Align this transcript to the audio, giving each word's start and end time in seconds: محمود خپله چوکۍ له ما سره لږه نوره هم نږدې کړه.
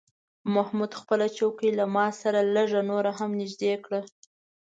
محمود 0.53 0.91
خپله 1.01 1.25
چوکۍ 1.37 1.69
له 1.79 1.85
ما 1.95 2.05
سره 2.21 2.39
لږه 2.55 2.81
نوره 2.91 3.11
هم 3.19 3.31
نږدې 3.41 3.73
کړه. 3.85 4.01